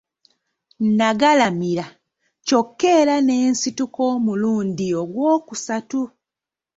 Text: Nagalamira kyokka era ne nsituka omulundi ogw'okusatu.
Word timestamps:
Nagalamira 0.97 1.85
kyokka 2.47 2.87
era 2.99 3.15
ne 3.21 3.35
nsituka 3.51 3.99
omulundi 4.13 4.87
ogw'okusatu. 5.01 6.01